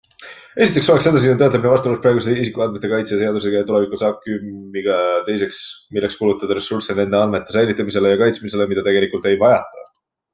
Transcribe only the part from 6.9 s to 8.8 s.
nende andmete säilitamisele ja kaitsmisele,